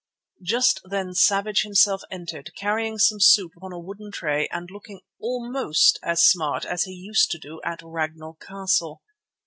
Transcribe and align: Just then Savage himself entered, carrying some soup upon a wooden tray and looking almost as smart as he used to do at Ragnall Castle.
Just 0.41 0.81
then 0.83 1.13
Savage 1.13 1.61
himself 1.61 2.01
entered, 2.09 2.55
carrying 2.55 2.97
some 2.97 3.19
soup 3.19 3.51
upon 3.55 3.71
a 3.71 3.77
wooden 3.77 4.11
tray 4.11 4.47
and 4.47 4.67
looking 4.71 5.01
almost 5.19 5.99
as 6.01 6.23
smart 6.25 6.65
as 6.65 6.85
he 6.85 6.91
used 6.91 7.29
to 7.29 7.37
do 7.37 7.61
at 7.63 7.83
Ragnall 7.83 8.33
Castle. 8.41 9.03